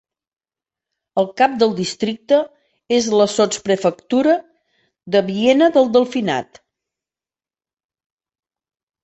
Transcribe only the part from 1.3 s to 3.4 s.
cap del districte és la